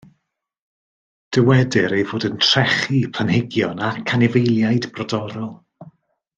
Dywedir 1.37 1.93
ei 1.97 2.05
fod 2.13 2.25
yn 2.31 2.41
trechu 2.45 3.03
planhigion 3.19 3.85
ac 3.91 4.15
anifeiliaid 4.19 4.93
brodorol. 4.97 5.51